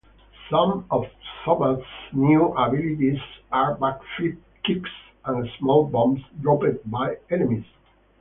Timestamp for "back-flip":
3.75-4.35